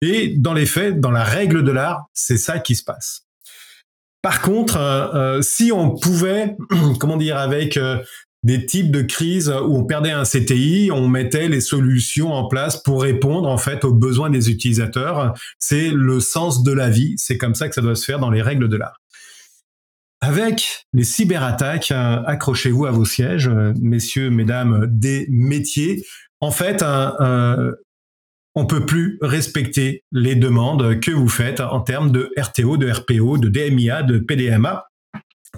[0.00, 3.26] Et dans les faits, dans la règle de l'art, c'est ça qui se passe.
[4.22, 6.56] Par contre, euh, si on pouvait,
[7.00, 7.78] comment dire, avec
[8.42, 12.82] des types de crises où on perdait un CTI, on mettait les solutions en place
[12.82, 15.34] pour répondre en fait aux besoins des utilisateurs.
[15.58, 18.30] C'est le sens de la vie, c'est comme ça que ça doit se faire dans
[18.30, 18.99] les règles de l'art.
[20.20, 26.04] Avec les cyberattaques, euh, accrochez-vous à vos sièges, euh, messieurs, mesdames, des métiers.
[26.40, 27.72] En fait, euh,
[28.54, 33.38] on peut plus respecter les demandes que vous faites en termes de RTO, de RPO,
[33.38, 34.90] de DMIA, de PDMA.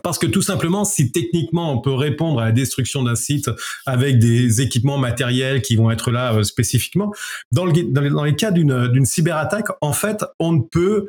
[0.02, 3.50] Parce que tout simplement, si techniquement on peut répondre à la destruction d'un site
[3.86, 7.12] avec des équipements matériels qui vont être là euh, spécifiquement,
[7.52, 11.08] dans, le, dans, les, cas d'une cyberattaque, en fait, on ne peut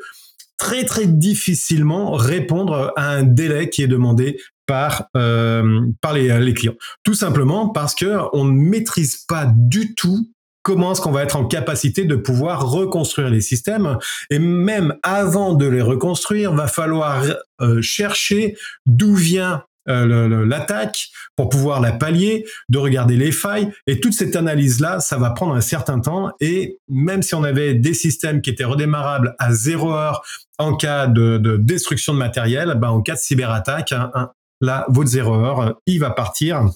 [0.58, 6.54] très très difficilement répondre à un délai qui est demandé par euh, par les, les,
[6.54, 6.76] clients.
[7.04, 10.30] Tout simplement parce que on ne maîtrise pas du tout
[10.64, 13.98] comment est-ce qu'on va être en capacité de pouvoir reconstruire les systèmes
[14.30, 17.24] et même avant de les reconstruire, va falloir
[17.62, 23.72] euh, chercher d'où vient euh, l'attaque pour pouvoir la pallier, de regarder les failles.
[23.88, 26.32] Et toute cette analyse là, ça va prendre un certain temps.
[26.40, 30.24] Et même si on avait des systèmes qui étaient redémarrables à zéro heure
[30.60, 35.34] en cas de, destruction de matériel, ben en cas de cyberattaque, hein, là votre zéro
[35.34, 36.58] heure, il va partir.
[36.62, 36.70] euh,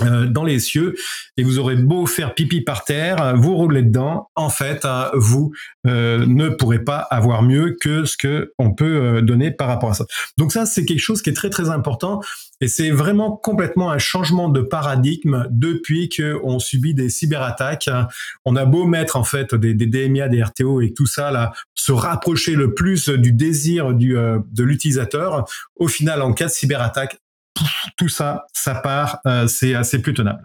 [0.00, 0.94] dans les cieux
[1.36, 5.52] et vous aurez beau faire pipi par terre, vous rouler dedans, en fait, euh, vous
[5.86, 9.94] euh, ne pourrez pas avoir mieux que ce que on peut donner par rapport à
[9.94, 10.04] ça.
[10.36, 12.20] Donc ça, c'est quelque chose qui est très très important
[12.60, 17.88] et c'est vraiment complètement un changement de paradigme depuis que on subit des cyberattaques.
[18.44, 21.52] On a beau mettre en fait des, des DMIA, des RTO et tout ça là,
[21.74, 25.48] se rapprocher le plus du désir du, de l'utilisateur.
[25.76, 27.18] Au final, en cas de cyberattaque,
[27.96, 30.44] tout ça, ça part, euh, c'est assez plus tenable.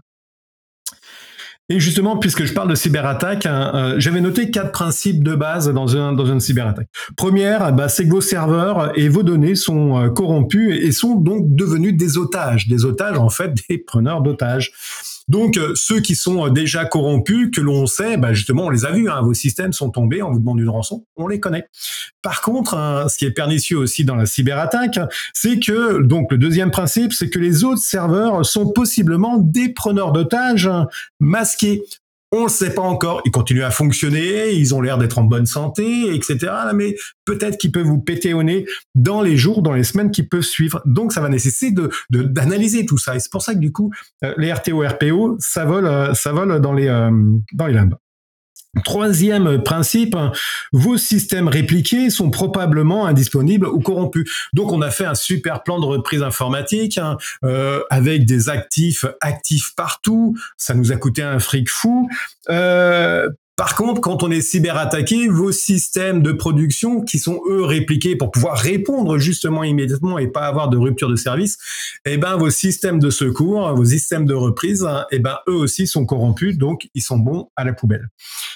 [1.70, 5.70] Et justement, puisque je parle de cyberattaque, hein, euh, j'avais noté quatre principes de base
[5.74, 6.88] dans, un, dans une cyberattaque.
[7.16, 11.56] Première, bah, c'est que vos serveurs et vos données sont euh, corrompus et sont donc
[11.56, 12.68] devenus des otages.
[12.68, 14.74] Des otages, en fait, des preneurs d'otages.
[15.28, 18.86] Donc euh, ceux qui sont euh, déjà corrompus, que l'on sait, bah, justement, on les
[18.86, 21.68] a vus, hein, vos systèmes sont tombés, on vous demande une rançon, on les connaît.
[22.22, 25.00] Par contre, ce qui est pernicieux aussi dans la cyberattaque,
[25.34, 30.12] c'est que, donc le deuxième principe, c'est que les autres serveurs sont possiblement des preneurs
[30.12, 30.70] d'otages
[31.20, 31.84] masqués.
[32.36, 33.22] On ne sait pas encore.
[33.26, 36.52] Ils continuent à fonctionner, ils ont l'air d'être en bonne santé, etc.
[36.74, 38.66] Mais peut-être qu'ils peuvent vous péter au nez
[38.96, 40.82] dans les jours, dans les semaines qui peuvent suivre.
[40.86, 41.76] Donc, ça va nécessiter
[42.10, 43.16] d'analyser tout ça.
[43.16, 43.92] Et c'est pour ça que du coup,
[44.24, 47.12] euh, les RTO, RPO, ça vole, euh, ça vole dans les euh,
[47.54, 47.98] dans les limbes.
[48.84, 50.16] Troisième principe,
[50.72, 54.50] vos systèmes répliqués sont probablement indisponibles ou corrompus.
[54.54, 59.06] Donc on a fait un super plan de reprise informatique hein, euh, avec des actifs
[59.22, 60.36] actifs partout.
[60.58, 62.10] Ça nous a coûté un fric fou.
[62.50, 68.16] Euh, par contre, quand on est cyberattaqué, vos systèmes de production qui sont eux répliqués
[68.16, 71.60] pour pouvoir répondre justement immédiatement et pas avoir de rupture de service,
[72.06, 76.08] eh ben vos systèmes de secours, vos systèmes de reprise, eh ben eux aussi sont
[76.08, 78.10] corrompus, donc ils sont bons à la poubelle.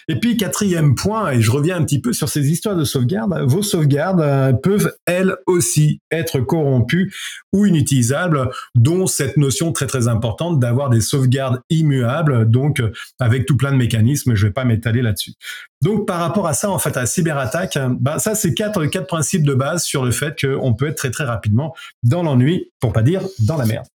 [0.08, 3.40] Et puis quatrième point, et je reviens un petit peu sur ces histoires de sauvegarde,
[3.46, 7.14] vos sauvegardes euh, peuvent elles aussi être corrompues
[7.54, 12.82] ou inutilisables, dont cette notion très très importante d'avoir des sauvegardes immuables, donc
[13.20, 14.34] avec tout plein de mécanismes.
[14.34, 15.34] Je vais pas mettre là-dessus.
[15.82, 19.08] Donc par rapport à ça, en fait, à la cyberattaque, bah, ça c'est quatre, quatre
[19.08, 22.94] principes de base sur le fait qu'on peut être très très rapidement dans l'ennui, pour
[22.94, 23.88] pas dire dans la merde.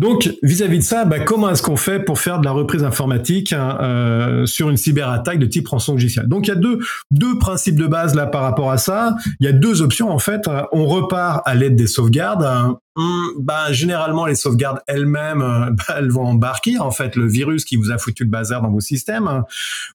[0.00, 3.52] Donc, vis-à-vis de ça, bah, comment est-ce qu'on fait pour faire de la reprise informatique
[3.52, 6.78] hein, euh, sur une cyberattaque de type rançon logiciel Donc, il y a deux,
[7.10, 9.14] deux principes de base là par rapport à ça.
[9.40, 10.48] Il y a deux options en fait.
[10.72, 12.44] On repart à l'aide des sauvegardes.
[12.44, 12.78] Hein.
[13.38, 17.76] Bah, généralement, les sauvegardes elles-mêmes, euh, bah, elles vont embarquer en fait le virus qui
[17.76, 19.44] vous a foutu le bazar dans vos systèmes.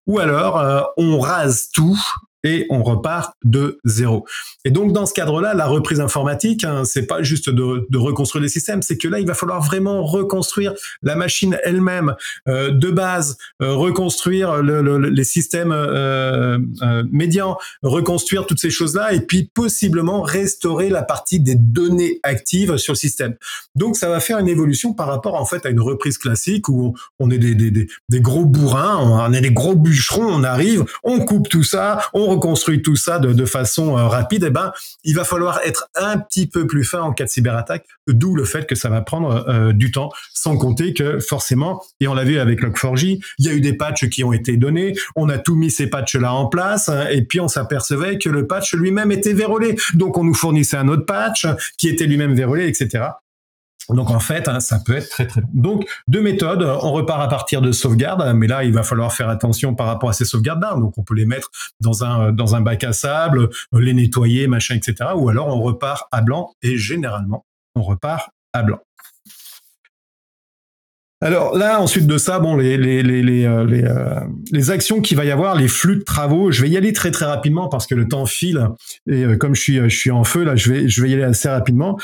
[0.06, 2.00] Ou alors, euh, on rase tout
[2.46, 4.26] et on repart de zéro.
[4.64, 8.50] Et donc dans ce cadre-là, la reprise informatique, hein, c'est pas juste de, reconstruire les
[8.50, 12.16] systèmes, c'est que là il va falloir vraiment reconstruire la machine elle-même
[12.48, 16.60] euh, de base, euh, reconstruire le, le, les systèmes euh,
[17.12, 22.94] médians, reconstruire toutes ces choses-là, et puis possiblement restaurer la partie des données actives sur
[22.94, 23.36] le système.
[23.74, 26.96] Donc ça va faire une évolution par rapport en fait à une reprise classique où
[27.20, 31.50] on est des, des gros bourrins, on est des gros bûcherons, on arrive, on coupe
[31.50, 34.71] tout ça, on reconstruit tout ça de, façon euh, rapide, eh ben,
[35.04, 38.45] il va falloir être un petit peu plus fin en cas de cyberattaque, d'où le
[38.45, 42.24] fait que ça va prendre euh, du temps, sans compter que forcément, et on l'a
[42.24, 45.38] vu avec Log4j, il y a eu des patchs qui ont été donnés, on a
[45.38, 49.12] tout mis ces patchs-là en place, hein, et puis on s'apercevait que le patch lui-même
[49.12, 49.76] était vérolé.
[49.93, 53.06] Donc on nous fournissait un autre patch qui était lui-même vérolé, etc.
[53.89, 55.48] Donc en fait, hein, ça peut être très très long.
[55.54, 59.30] Donc deux méthodes, on repart à partir de sauvegarde, mais là il va falloir faire
[59.30, 60.76] attention par rapport à ces sauvegardes-là.
[60.76, 65.12] Donc on peut les mettre dans un un bac à sable, les nettoyer, machin, etc.
[65.15, 67.45] Ou alors on repart à blanc et généralement
[67.76, 68.80] on repart à blanc.
[71.21, 75.67] Alors là, ensuite de ça, bon, euh, les, euh, actions qu'il va y avoir, les
[75.67, 78.67] flux de travaux, je vais y aller très très rapidement parce que le temps file
[79.10, 81.98] et euh, comme je suis en feu là, je vais y aller assez rapidement.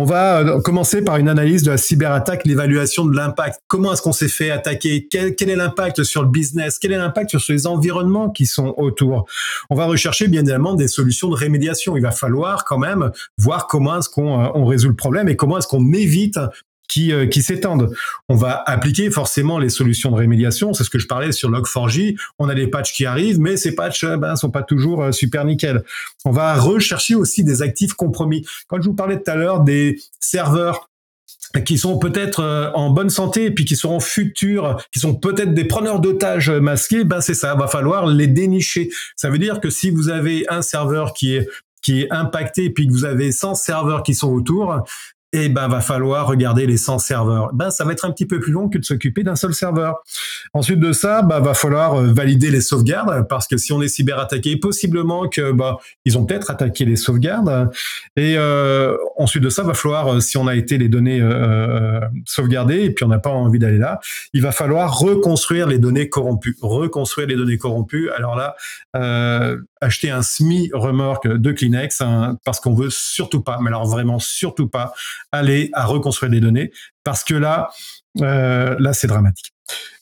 [0.00, 3.58] On va commencer par une analyse de la cyberattaque, l'évaluation de l'impact.
[3.66, 5.08] Comment est-ce qu'on s'est fait attaquer?
[5.10, 6.78] Quel, est l'impact sur le business?
[6.78, 9.26] Quel est l'impact sur les environnements qui sont autour?
[9.70, 11.96] On va rechercher bien évidemment des solutions de rémédiation.
[11.96, 15.58] Il va falloir quand même voir comment est-ce qu'on on résout le problème et comment
[15.58, 16.38] est-ce qu'on évite
[16.88, 17.94] qui, euh, qui s'étendent.
[18.28, 20.72] On va appliquer forcément les solutions de rémédiation.
[20.72, 22.18] C'est ce que je parlais sur Log4j.
[22.38, 25.12] On a des patchs qui arrivent, mais ces patchs euh, ben, sont pas toujours euh,
[25.12, 25.84] super nickel.
[26.24, 28.44] On va rechercher aussi des actifs compromis.
[28.66, 30.88] Quand je vous parlais tout à l'heure des serveurs
[31.64, 35.64] qui sont peut-être en bonne santé et puis qui seront futurs, qui sont peut-être des
[35.64, 38.90] preneurs d'otages masqués, ben c'est ça, va falloir les dénicher.
[39.16, 41.48] Ça veut dire que si vous avez un serveur qui est
[41.80, 44.84] qui est impacté puis que vous avez 100 serveurs qui sont autour,
[45.32, 47.50] eh ben va falloir regarder les 100 serveurs.
[47.52, 50.02] Ben ça va être un petit peu plus long que de s'occuper d'un seul serveur.
[50.54, 53.88] Ensuite de ça, ben, va falloir euh, valider les sauvegardes parce que si on est
[53.88, 57.70] cyberattaqué, possiblement que bah ils ont peut-être attaqué les sauvegardes.
[58.16, 61.20] Et euh, ensuite de ça, va falloir euh, si on a été les données
[62.24, 64.00] sauvegardées et puis on n'a pas envie d'aller là,
[64.32, 68.10] il va falloir reconstruire les données corrompues, reconstruire les données corrompues.
[68.10, 68.56] Alors là,
[69.80, 74.18] acheter un SMI remorque de Kleenex hein, parce qu'on veut surtout pas, mais alors vraiment
[74.18, 74.92] surtout pas
[75.32, 76.70] aller à reconstruire des données
[77.04, 77.70] parce que là,
[78.20, 79.52] euh, là c'est dramatique.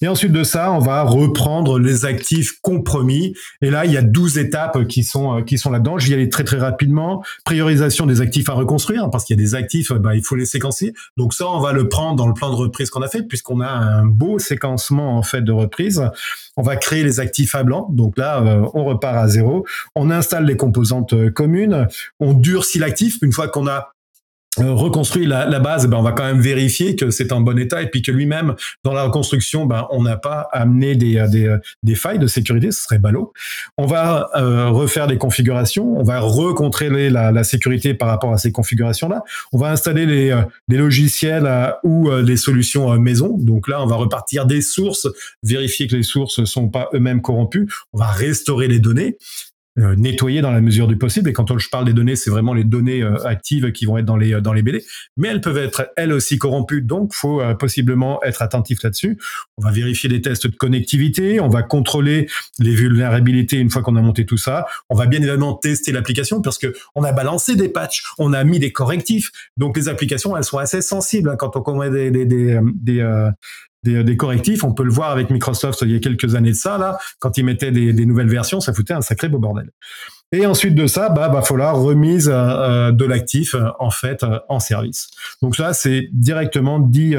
[0.00, 3.34] Et ensuite de ça, on va reprendre les actifs compromis.
[3.62, 5.98] Et là, il y a 12 étapes qui sont, euh, qui sont là-dedans.
[5.98, 7.24] Je vais y aller très, très rapidement.
[7.44, 10.46] Priorisation des actifs à reconstruire, parce qu'il y a des actifs, bah, il faut les
[10.46, 10.92] séquencer.
[11.16, 13.60] Donc ça, on va le prendre dans le plan de reprise qu'on a fait, puisqu'on
[13.60, 16.02] a un beau séquencement, en fait, de reprise.
[16.56, 17.88] On va créer les actifs à blanc.
[17.90, 19.66] Donc là, euh, on repart à zéro.
[19.94, 21.88] On installe les composantes euh, communes.
[22.20, 23.18] On durcit l'actif.
[23.22, 23.95] Une fois qu'on a euh,
[24.58, 27.82] reconstruit la, la base, ben on va quand même vérifier que c'est en bon état
[27.82, 31.46] et puis que lui-même, dans la reconstruction, ben on n'a pas amené des, euh, des,
[31.46, 33.32] euh, des, failles de sécurité, ce serait ballot.
[33.78, 38.52] On va refaire des configurations, on va recontrôler la, la sécurité par rapport à ces
[38.52, 39.22] configurations-là.
[39.52, 41.48] On va installer les, des logiciels
[41.82, 43.36] ou les solutions maison.
[43.38, 45.08] Donc là, on va repartir des sources,
[45.42, 47.68] vérifier que les sources sont pas eux-mêmes corrompues.
[47.92, 49.16] On va restaurer les données.
[49.78, 51.28] Euh, nettoyer dans la mesure du possible.
[51.28, 54.06] Et quand je parle des données, c'est vraiment les données euh, actives qui vont être
[54.06, 54.82] dans les euh, dans les BD.
[55.18, 59.18] Mais elles peuvent être elles aussi corrompues, donc faut possiblement être attentif là-dessus.
[59.58, 62.26] On va vérifier les tests de connectivité, on va contrôler
[62.58, 64.66] les vulnérabilités une fois qu'on a monté tout ça.
[64.88, 68.44] On va bien évidemment tester l'application parce que on a balancé des patchs, on a
[68.44, 69.30] mis des correctifs.
[69.58, 73.02] Donc les applications, elles sont assez sensibles hein, quand on connaît des, des, des, des
[73.82, 74.64] des, correctifs.
[74.64, 77.38] On peut le voir avec Microsoft il y a quelques années de ça, là, quand
[77.38, 79.70] ils mettaient des, nouvelles versions, ça foutait un sacré beau bordel.
[80.32, 84.40] Et ensuite de ça, bah, va falloir remise euh, de l'actif euh, en fait euh,
[84.48, 85.08] en service.
[85.40, 87.14] Donc ça, c'est directement dit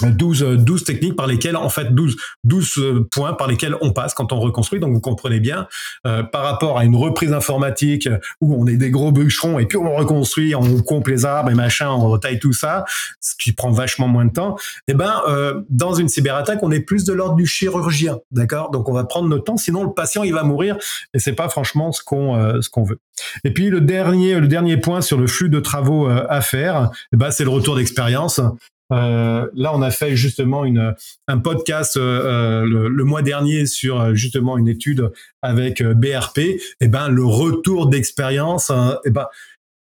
[0.00, 4.14] 12, 12 techniques par lesquelles, en fait, 12, 12 euh, points par lesquels on passe
[4.14, 4.80] quand on reconstruit.
[4.80, 5.68] Donc, vous comprenez bien,
[6.06, 8.08] euh, par rapport à une reprise informatique
[8.40, 11.54] où on est des gros bûcherons et puis on reconstruit, on coupe les arbres et
[11.54, 12.84] machin, on retaille tout ça,
[13.20, 14.56] ce qui prend vachement moins de temps.
[14.88, 18.70] Eh ben, euh, dans une cyberattaque, on est plus de l'ordre du chirurgien, d'accord?
[18.70, 20.76] Donc, on va prendre notre temps, sinon le patient il va mourir
[21.14, 22.98] et c'est pas franchement ce qu'on ce qu'on veut.
[23.44, 27.16] Et puis le dernier le dernier point sur le flux de travaux à faire, eh
[27.16, 28.40] ben, c'est le retour d'expérience.
[28.92, 30.94] Euh, là, on a fait justement une,
[31.26, 36.38] un podcast euh, euh, le, mois dernier sur justement une étude avec BRP.
[36.38, 38.70] Et eh ben, le retour d'expérience,
[39.04, 39.26] eh ben,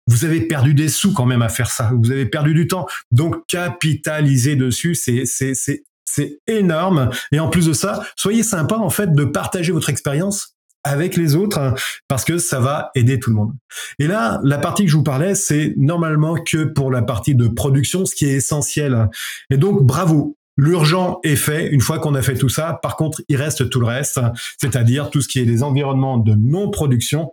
[0.08, 1.92] vous avez perdu des sous quand même à faire ça.
[2.02, 2.88] Vous avez perdu du temps.
[3.12, 7.10] Donc, capitaliser dessus, c'est, c'est, c'est, c'est énorme.
[7.32, 11.36] Et en plus de ça, soyez sympa en fait de partager votre expérience avec les
[11.36, 11.76] autres hein,
[12.08, 13.54] parce que ça va aider tout le monde.
[14.00, 17.48] Et là, la partie que je vous parlais, c'est normalement que pour la partie de
[17.48, 19.10] production, ce qui est essentiel.
[19.50, 20.36] Et donc, bravo.
[20.62, 22.80] L'urgent est fait une fois qu'on a fait tout ça.
[22.82, 24.20] Par contre, il reste tout le reste,
[24.60, 27.32] c'est-à-dire tout ce qui est des environnements de non-production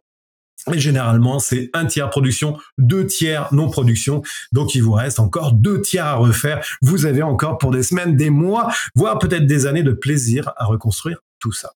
[0.72, 4.22] et généralement, c'est un tiers production, deux tiers non production.
[4.52, 6.64] Donc, il vous reste encore deux tiers à refaire.
[6.82, 10.64] Vous avez encore pour des semaines, des mois, voire peut-être des années de plaisir à
[10.64, 11.72] reconstruire tout ça.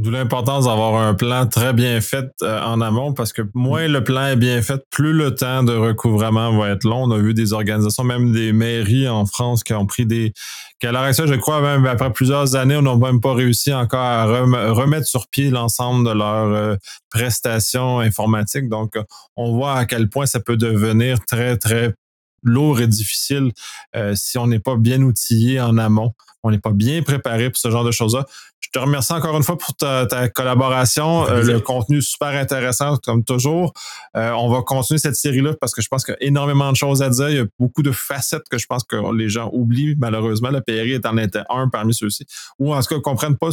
[0.00, 4.02] D'où l'importance d'avoir un plan très bien fait euh, en amont parce que moins le
[4.02, 7.02] plan est bien fait, plus le temps de recouvrement va être long.
[7.02, 10.32] On a vu des organisations, même des mairies en France qui ont pris des...
[10.80, 14.00] qu'à l'heure actuelle, je crois, même après plusieurs années, on n'a même pas réussi encore
[14.00, 16.76] à remettre sur pied l'ensemble de leurs euh,
[17.10, 18.70] prestations informatiques.
[18.70, 18.94] Donc,
[19.36, 21.92] on voit à quel point ça peut devenir très, très
[22.42, 23.52] lourd et difficile
[24.14, 27.70] si on n'est pas bien outillé en amont on n'est pas bien préparé pour ce
[27.70, 28.24] genre de choses-là.
[28.60, 31.26] Je te remercie encore une fois pour ta, collaboration.
[31.28, 33.72] Euh, le contenu super intéressant, comme toujours.
[34.16, 36.76] Euh, on va continuer cette série-là parce que je pense qu'il y a énormément de
[36.76, 37.30] choses à dire.
[37.30, 40.50] Il y a beaucoup de facettes que je pense que les gens oublient, malheureusement.
[40.50, 42.26] Le PRI est en était un parmi ceux-ci.
[42.58, 43.50] Ou en tout cas, ne comprennent pas,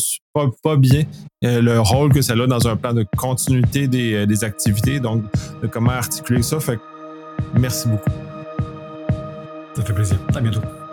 [0.62, 1.04] pas, bien
[1.44, 5.00] euh, le rôle que ça a dans un plan de continuité des, des activités.
[5.00, 5.24] Donc,
[5.62, 6.60] de comment articuler ça.
[6.60, 6.80] Fait
[7.56, 8.27] merci beaucoup.
[9.78, 10.18] Ça fait plaisir.
[10.34, 10.87] À bientôt.